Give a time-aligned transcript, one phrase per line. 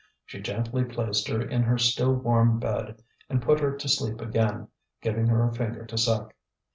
[0.25, 4.67] She gently placed her in her still warm bed, and put her to sleep again,
[4.99, 6.33] giving her a finger to suck.